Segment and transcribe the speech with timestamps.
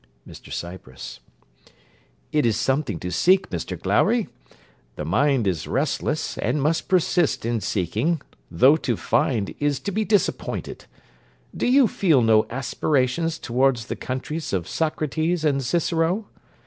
[0.27, 1.19] MR CYPRESS
[2.31, 4.29] It is something to seek, Mr Glowry.
[4.95, 8.19] The mind is restless, and must persist in seeking,
[8.49, 10.85] though to find is to be disappointed.
[11.55, 16.25] Do you feel no aspirations towards the countries of Socrates and Cicero?